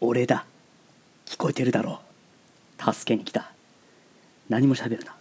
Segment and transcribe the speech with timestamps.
[0.00, 0.44] 俺だ。
[1.24, 2.00] 聞こえてるだろ
[2.78, 2.92] う。
[2.92, 3.50] 助けに来た。
[4.48, 5.16] 何も喋るな。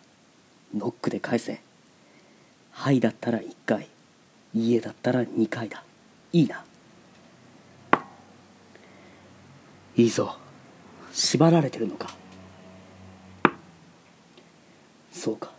[0.75, 1.61] ノックで返せ。
[2.71, 3.87] はいだったら1回。
[4.53, 5.83] 家だったら2回だ。
[6.33, 6.65] いいな。
[9.95, 10.37] いいぞ。
[11.13, 12.13] 縛られてるのか。
[15.11, 15.51] そうか。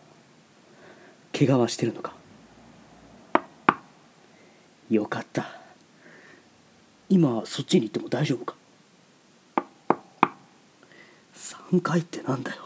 [1.36, 2.12] 怪我はしてるのか。
[4.90, 5.58] よかった。
[7.08, 8.55] 今そっちに行っても大丈夫か？
[11.46, 12.62] 3回ってなんだよ。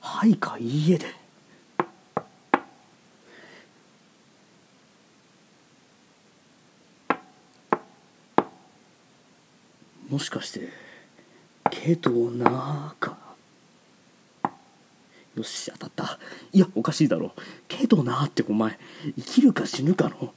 [0.00, 1.06] はいかいいえで。
[10.10, 10.68] もしかして
[11.70, 13.16] けどなーか。
[15.34, 16.18] よし当たった。
[16.52, 17.32] いやおかしいだろ。
[17.68, 18.78] けどなーってお前
[19.16, 20.34] 生きるか死ぬかの。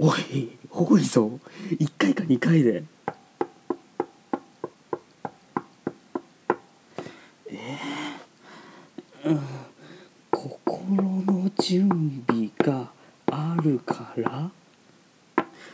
[0.00, 0.58] おい。
[0.80, 2.84] 多いぞ1回か2回で。
[7.50, 9.40] えー、うん
[10.30, 10.94] 心
[11.26, 12.90] の準備が
[13.26, 14.50] あるから？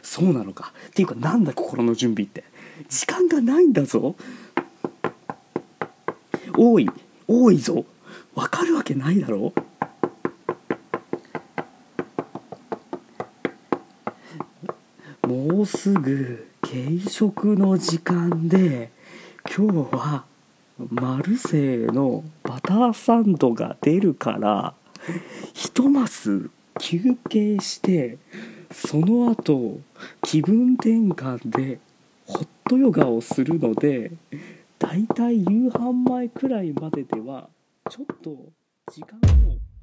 [0.03, 0.73] そうなのか。
[0.89, 2.45] っていうかなんだ心の準備って？
[2.89, 4.17] 時間がないんだぞ。
[6.57, 6.89] 多い
[7.29, 7.85] 多いぞ。
[8.35, 9.39] わかるわけないだろ。
[9.39, 9.53] も
[15.65, 18.91] うすぐ軽食の時間で
[19.57, 20.25] 今日は
[20.91, 24.75] マルセイのバターサンドが出るから
[25.55, 28.19] ひとます休憩して
[28.71, 29.81] その後
[30.23, 31.79] 気分転換で
[32.27, 34.13] ホットヨガをするので
[34.79, 37.49] だいたい夕飯前くらいまででは
[37.91, 38.37] ちょっと
[38.93, 39.74] 時間を。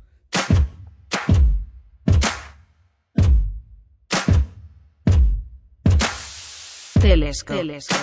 [7.12, 7.54] Telesco.
[7.54, 7.94] Telesco.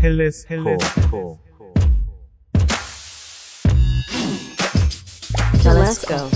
[0.00, 0.78] Telesco.
[5.62, 6.30] Telesco.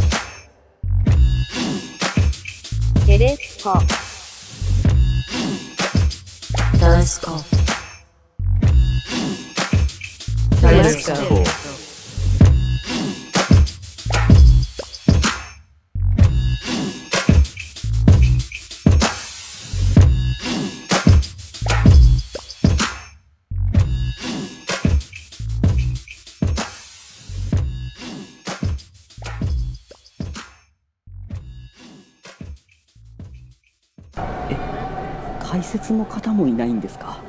[3.07, 3.85] Telesco.
[6.79, 7.45] Telesco.
[10.61, 11.68] Telesco.
[35.49, 37.21] 解説の方もいないんですか？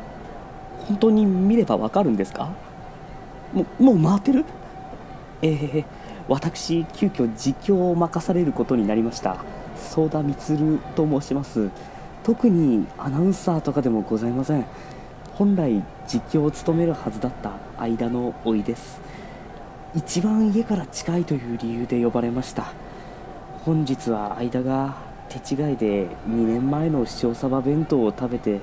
[0.88, 2.52] 本当に見ればわかるんですか？
[3.54, 4.44] もうもう回ってる？
[5.42, 5.86] えー、
[6.28, 9.38] 私急遽実況を任されることになりました。
[9.78, 11.70] 相田充と申します。
[12.24, 14.66] 特にアナウンサーとかでもございません。
[15.36, 19.00] 本来実況を務めるはずだった間の老いです。
[19.96, 22.74] 一番家から近いという理由で呼ばれました。
[23.64, 28.60] 本日は間が手違いで2年前の塩サバ弁当を食べて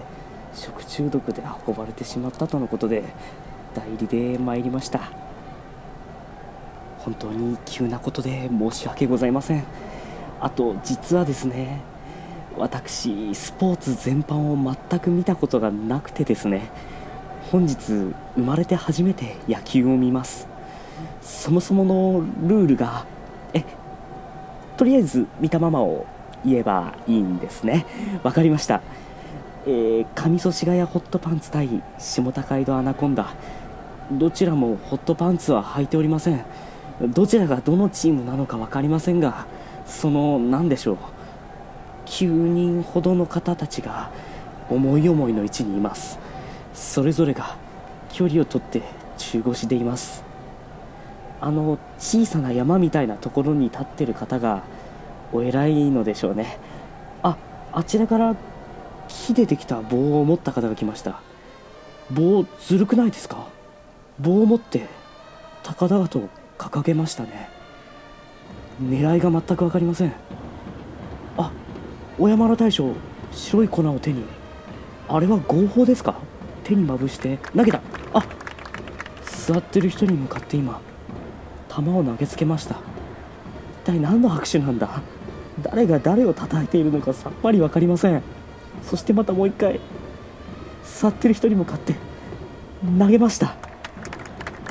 [0.53, 3.05] 食中毒で運ばれてしまったとのことで
[3.75, 5.13] 代理で参りました。
[6.99, 9.65] 本当に急なことで申し訳ございません。
[10.41, 11.81] あと実はですね
[12.59, 16.71] 私スポーツ全般を全く見たことがなくてですね
[17.53, 20.49] 本日生まれて初めて野球を見ます。
[21.23, 23.05] そもそものルールが
[23.53, 23.65] え
[24.77, 26.07] とりあえず見たままを
[26.47, 27.85] 言えばいいんですね。
[28.23, 28.81] わかりました。
[29.67, 33.35] えー、上祖師ヶ谷ホットパンツ対下高井戸アナコンダ。
[34.13, 36.45] どちらもホットパンツは履いておりません。
[37.01, 39.47] どちらがどのチームなのか分かりませんが
[39.85, 40.97] その何でしょう。
[42.07, 44.11] 9人ほどの方たちが
[44.71, 46.19] 思い思いの位置にいます。
[46.73, 47.57] それぞれが
[48.13, 48.83] 距離をとって
[49.19, 50.23] 中腰でいます。
[51.41, 54.63] あの小さな山みたいなところに立ってる方が
[55.33, 56.59] お偉いのでしょうね。
[57.23, 57.37] あ
[57.73, 58.37] あちらから
[59.09, 61.21] 木でできた棒を持った方が来ました。
[62.13, 63.49] 棒ずるくないですか？
[64.21, 64.87] 棒を持って
[65.63, 66.29] 高々と
[66.59, 67.49] 掲げましたね。
[68.83, 70.13] 狙いが全く分かりません。
[71.37, 71.51] あ
[72.19, 72.93] 小山田大将
[73.33, 74.25] 白い粉を手に。
[75.09, 76.15] あれは合法ですか？
[76.65, 77.39] 手にまぶして。
[77.55, 77.81] 投げた。
[78.13, 78.25] あ
[79.25, 80.81] 座ってる人に向かって今
[81.69, 82.77] 球を投げつけました。
[83.85, 85.01] 一体何の拍手なんだ？
[85.63, 88.23] 誰が誰を叩いているのかさっぱり分かりません。
[88.83, 89.81] そしてまたもう一回
[90.85, 91.95] 座ってる人に向かって
[92.99, 93.57] 投げました。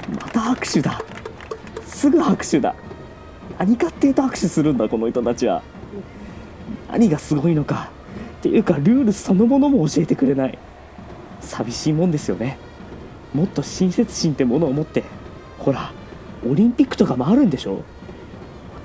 [0.09, 1.01] また拍手だ。
[1.85, 2.75] すぐ拍手だ。
[3.57, 5.63] 何かっていうと拍手するんだこの人たちは。
[6.91, 7.89] 何がすごいのか。
[8.39, 10.57] っていうかルールそのものも教えてくれない。
[11.41, 12.57] 寂しいもんですよね。
[13.33, 15.03] もっと親切心ってものを持って
[15.57, 15.91] ほら
[16.47, 17.83] オリンピックとかもあるんでしょ。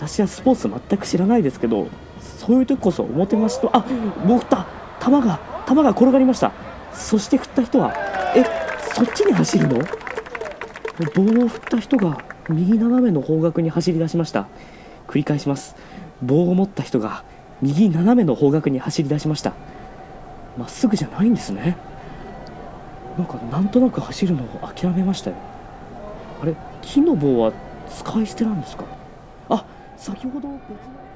[0.00, 1.88] 私はスポーツ全く知らないですけど
[2.20, 3.80] そういう時こそ表増しとあ
[4.24, 4.66] もう振った
[5.04, 5.38] 球が
[5.68, 6.52] 球が転がりました。
[6.94, 7.92] そして振った人は
[8.34, 8.42] え
[8.94, 9.78] そっちに走るの？
[11.14, 14.48] 棒を振った人が右斜めの方角に走り出しました。
[15.06, 15.76] 繰り返します。
[16.22, 17.22] 棒を持った人が
[17.60, 19.52] 右斜めの方角に走り出しました。
[20.56, 21.76] まっすぐじゃないんですね。
[23.18, 25.36] なんかなんとなく走るのを諦めましたよ。
[26.42, 27.52] あれ木の棒は
[27.88, 28.84] 使い捨てなんですか？
[30.00, 31.09] 先ほど別の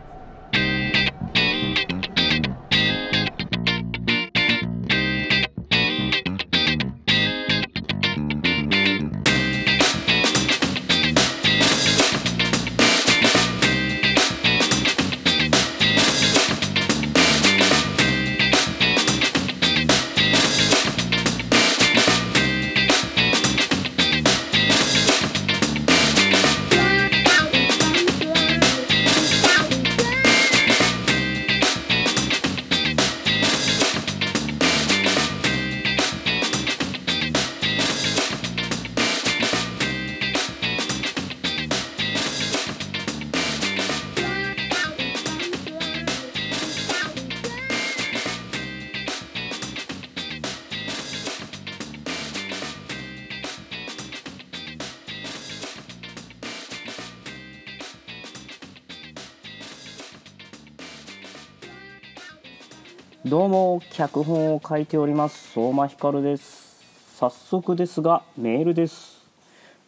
[63.26, 65.53] どうも脚本を書いております。
[65.55, 66.85] 相馬ひかるです。
[67.17, 69.25] 早速ですがメールです。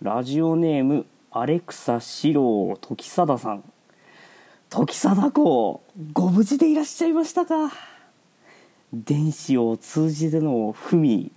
[0.00, 3.62] ラジオネームアレクサ四郎時貞さん。
[4.70, 5.82] 時貞子
[6.14, 7.70] ご無事でいらっしゃいましたか？
[8.94, 11.30] 電子を通じての文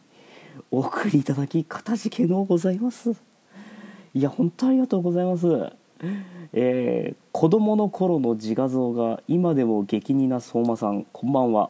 [0.72, 3.12] お送りいただきかたじけのうございます。
[4.13, 5.74] いや本当ありがとうございます。
[6.54, 11.69] えー子供の頃の自画像が今でも激似な相馬さんこんばんは。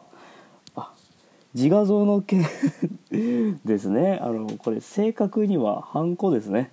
[1.54, 2.44] 自画像の件
[3.64, 4.18] ですね。
[4.22, 6.70] あのこれ正確にはハンコですね。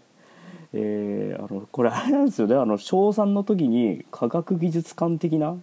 [0.74, 2.56] えーあのこれあれなんですよね。
[2.56, 5.58] あの小3の時に科学技術館的な、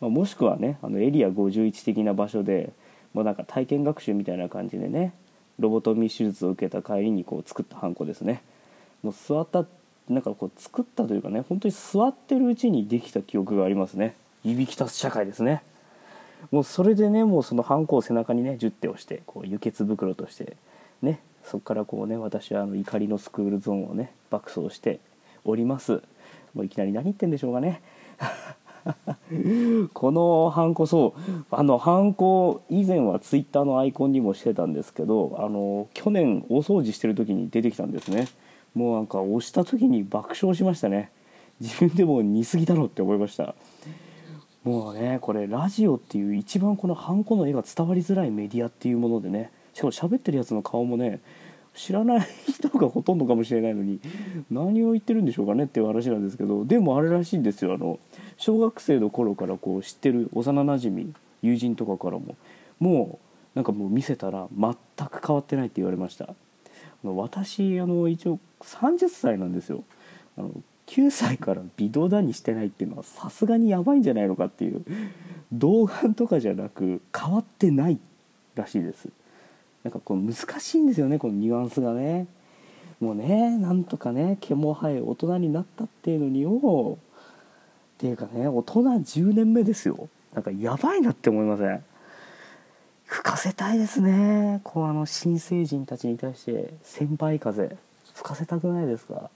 [0.00, 2.72] まあ、もしくはねあのエリア51的な場所で
[3.12, 5.14] もうなんか体験学習みたいな感じでね
[5.58, 8.42] ロボトミー手術を受けた帰りにこう作ったハンコですね。
[9.02, 9.66] もう座った
[10.08, 14.14] なんかこう作ったというかね本当に座ってるうちにできた記憶がありますね。
[14.44, 15.62] いびき立つ社会ですね。
[16.50, 20.56] もうそれでねもうそのハンコを背中にね10手押してこう輸血袋として
[21.02, 25.00] ねそこからこうね私はあの怒りのスクールゾーンをね爆走して
[25.44, 26.02] おります。
[26.54, 27.80] もういきなり何言ってんでしょうかね。
[29.92, 38.26] このハンコそうあのハンコ以前はツイッターのアイコンにもしてたんですけどあの去年大掃除してる時に出てきたんですね。
[38.74, 41.10] もうなんか押した時に爆笑しましたね。
[41.60, 43.54] 自分でも似すぎだろって思いました。
[44.64, 51.20] もうねこれラジオっていう一番このハンコの絵が伝わりづらいメディアっていうものでねしかも喋ってるやつの顔もね
[51.74, 54.00] 知らない人がほとんどかもしれないのに
[54.50, 57.74] 何を言ってるんでしょうかねっていう話なんですけどでもあれらしいんですよ。
[57.74, 57.98] あの
[58.36, 62.36] 小学生の頃からこう知ってる幼なじみ友人とかからも
[62.78, 63.18] も
[63.54, 64.74] うなんかもう見せたら全
[65.08, 66.24] く変わってないって言われました。
[66.26, 66.34] あ
[67.04, 69.84] の私あの一応30歳なんですよ。
[70.36, 70.50] あの
[70.90, 74.84] 9歳から微動だにしてないっていうのはさすがにやばいんじゃないのかっていう
[75.52, 77.98] 童顔とかじゃなく変わってない
[78.56, 79.08] らしいです。
[79.84, 82.26] なんかこう難しいんですよねこのニュアンスがね。
[82.98, 90.08] もうねなんとかね毛も生え大人になったっていうのによっていうかね大人10年目ですよ。
[90.34, 91.84] なんかやばいなって思いません？
[93.06, 94.60] 吹かせたいですね。
[94.64, 97.76] こうあの新成人たちに対して先輩風。
[98.14, 99.30] 吹かせたくないですか？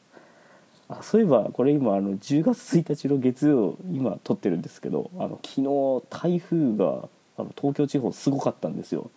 [0.88, 9.10] あそういえばこれ今あの10月1日の月曜今撮ってるんですけどあの昨日台風があの東京地方すごかったんですよ。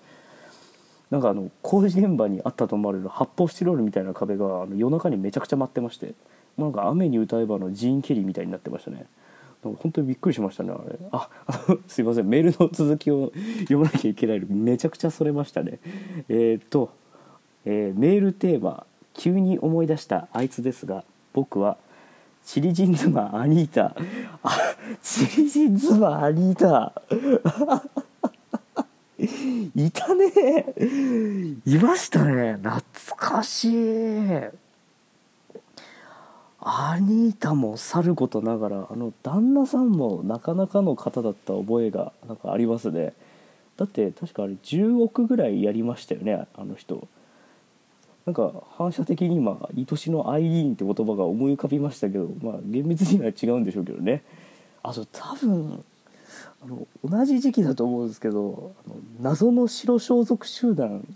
[1.12, 6.14] なんかあの工事現場にあったと思われる発泡スチロールみたいな壁があの夜中にめちゃくちゃ舞ってまして
[6.58, 9.06] なんか雨に歌えばのジーン・ケリーみたいになってましたね。
[9.64, 10.98] なんか本当にびっくりしましたねあれ。
[11.12, 12.28] ああ すいません。
[12.28, 13.32] メールの続きを
[13.62, 15.80] 読まなきゃいけないのめちゃくちゃそれましたね。
[16.30, 16.90] えーっと、
[17.66, 21.04] えーメールテーマ「急に思い出したあいつ」ですが
[21.38, 21.78] 僕は
[22.44, 23.96] チリジン妻アニータ
[24.42, 24.58] あ
[25.04, 27.00] チリジン妻アニータ
[29.76, 30.34] いたね。
[31.64, 32.54] いましたね。
[32.54, 32.82] 懐
[33.16, 33.74] かしい。
[36.60, 43.14] アニータもさることながらあの旦那さんもなかなかの方だった覚えがなんかありますね。
[43.78, 47.08] だって確かあれ10億ぐらいやりましたよねあの人。
[48.28, 54.22] なんか反射的に今「愛しのアイリーン」って言葉が思い浮かびましたけどまあ厳密には違うんでしょうけどね。
[54.84, 55.82] あと多分
[56.62, 61.08] あの同じ時期だと思うんですけどあの謎の白装束集団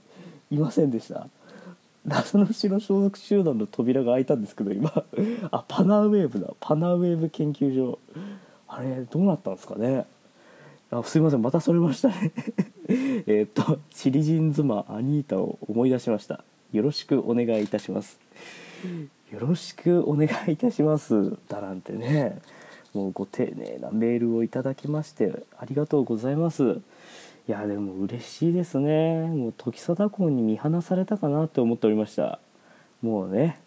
[0.49, 1.27] いませんでした？
[2.05, 5.03] 謎の白装束集団の扉が開いたんですけど今。
[5.51, 6.47] あパナーウェーブだ。
[6.61, 7.99] パナーウェーブ研究所。
[8.69, 10.05] あれどうなったんですかね？
[10.91, 12.31] あすいませんまたそれましたね。
[13.27, 16.45] えっとチリジン妻アニータを思い出しました。
[16.71, 18.19] よろしくお願いいたします。
[19.31, 21.37] よろしくお願いいたします。
[21.47, 22.39] だなんてね。
[22.93, 26.81] もうご丁寧なメールをいただきましてありがとうございます。
[27.47, 29.27] いやでも嬉しいですね。
[29.27, 32.39] もう時貞公に見放されたかなって思っておりました。
[33.01, 33.59] もうね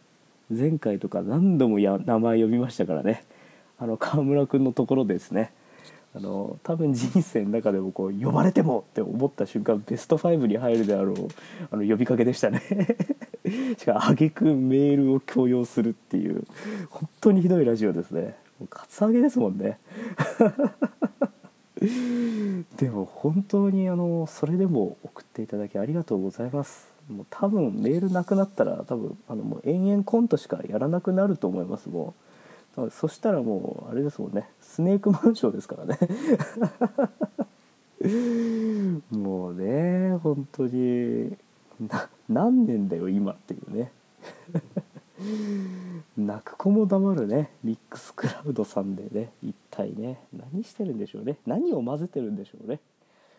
[0.51, 3.25] 前回とか何度もや名前呼びましたからね。
[3.79, 5.53] あの川村君のところですね
[6.17, 11.29] あの多分人生の中でもこう呼ばれてもって思った瞬間ベスト5に入るであろう
[11.73, 12.63] あの呼びかけでしたね。
[13.77, 16.45] しかも挙句メールを強要するっていう
[16.89, 18.37] 本当にひどいラジオですね。
[18.61, 19.81] もうカツアゲですもんね。
[22.79, 26.95] でも本当にあのそれでも送っていただきありがとうございます。
[27.09, 32.24] もう多分メールなくなったら多分あのもう延々コントしかやらなくなると思いますもう。
[32.91, 34.49] そしたらもうあれですもんね。
[34.61, 35.99] スネークマンションですからね。
[39.11, 41.37] もうね本当に
[41.81, 43.93] な何年だよ今っていうね。
[46.17, 47.51] 泣く子も黙るね。
[47.63, 49.31] ミックスクラウドさんでね。
[49.43, 50.21] 一体ね。
[50.33, 51.39] 何してるんでしょうね。
[51.47, 52.81] 何を混ぜてるんでしょうね。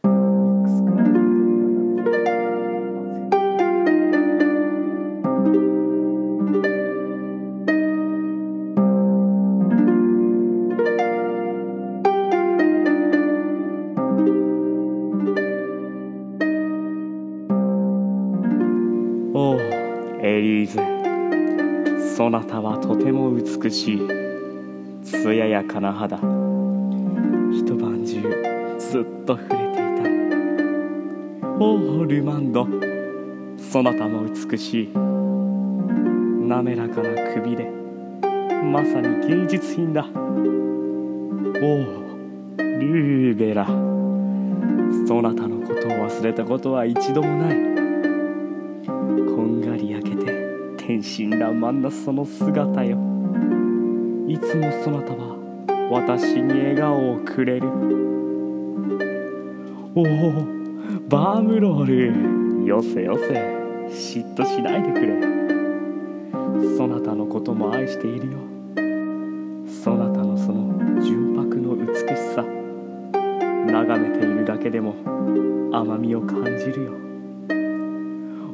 [0.04, 1.25] ミックスクラウド。
[23.66, 23.98] 美しい
[25.04, 26.18] 艶やかな肌。
[26.18, 26.24] 一
[27.76, 28.22] 晩中
[28.78, 29.86] ずっと触れてい
[31.42, 31.50] た。
[31.60, 32.68] おおルマンド。
[33.58, 34.92] そなたも美しい。
[34.94, 37.64] 滑らかな首で
[38.72, 40.06] まさに芸術品だ。
[40.14, 40.20] おお
[42.60, 43.66] ルーベラ。
[45.08, 47.56] そなたのことを忘れたことは一度もない。
[48.86, 48.92] こ
[49.42, 50.32] んがり焼けて
[50.78, 53.15] 天真爛漫なその姿よ。
[54.28, 55.38] いつもそなたは
[55.92, 57.68] 私に笑顔をくれる。
[59.94, 60.06] おお
[61.08, 62.66] バームロール。
[62.66, 63.26] よせよせ。
[63.88, 65.22] 嫉妬しないでくれ。
[66.76, 68.40] そなたのことも愛しているよ。
[69.84, 72.04] そなたのその純白の美し
[72.34, 72.44] さ。
[73.68, 74.96] 眺めているだけでも
[75.72, 76.92] 甘みを感じるよ。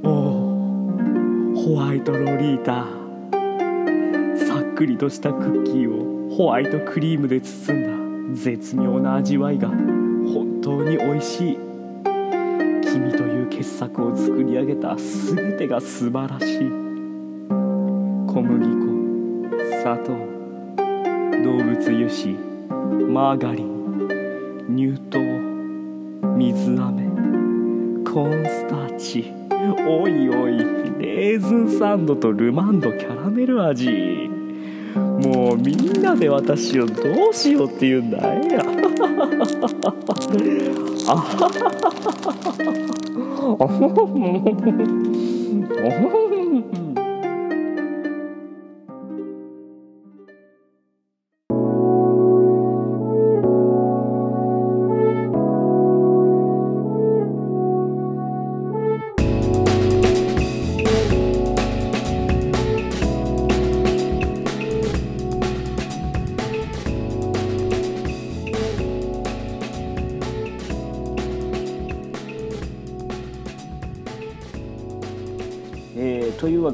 [0.03, 3.00] おおホワイトロリータ
[4.81, 11.57] くりとしたクッキーをホワイトクリームで包んだ絶妙な味わいが本当に美味しい
[12.81, 16.57] 君という傑作を作り上げた全てが素晴らしい。
[18.27, 18.81] 小麦粉
[19.83, 20.13] 砂糖
[21.43, 22.33] 動物油脂
[23.07, 25.19] マーガリン乳糖
[26.39, 27.03] 水飴
[28.11, 29.31] コーンスターチ
[29.87, 30.57] おいおい
[30.97, 34.30] レーズンサンドとルマンドキャラメル味。
[35.21, 38.47] もうみんなで私をどうしようって言うんだい？
[38.49, 38.61] や
[41.07, 41.53] あはは
[46.07, 46.30] は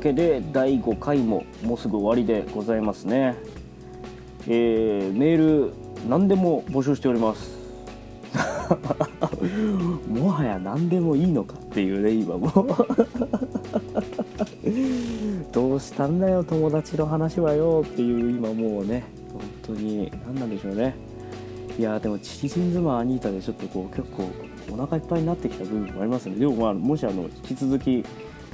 [0.08, 3.36] けで第5回ももうすぐ終わりでございますね、
[4.48, 5.74] えーメール
[6.08, 7.58] 何でも募集しております。
[10.08, 12.48] もはや何でもいいのかっていうね今も。
[12.48, 12.68] う
[15.52, 19.04] どうしたんだよ友達の話はよっていう今もうね。
[19.34, 20.96] 本当に何なんでしょうね。
[21.80, 24.30] いやでもチリジン妻アニータでちょっとこう結構
[24.72, 26.36] お腹いっぱいになってきた部分もありますね。
[26.36, 28.06] でもまあもしあの引き続き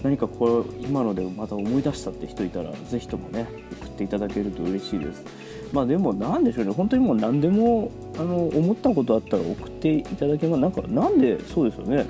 [0.03, 3.47] 何かこう今のでまた思い出したって人いたらぜひともね
[3.81, 5.23] 送っていただけると嬉しいです。
[5.71, 6.73] まあでもなんでしょうね。
[6.73, 12.05] 本当にもう何でもあの思ったことあったら送っていただけますなんかなんでそうですよね。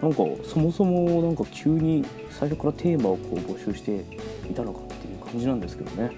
[0.00, 4.02] なんかそもそもなんか急に最初からテーマをこう募集して
[4.50, 6.10] いたのかっていう感じなんですけどね。